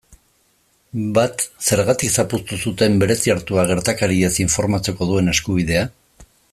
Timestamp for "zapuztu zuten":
2.23-2.97